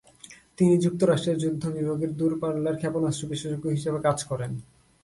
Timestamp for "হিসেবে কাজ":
3.69-4.17